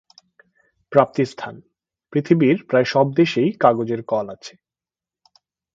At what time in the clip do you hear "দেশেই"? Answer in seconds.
3.13-3.49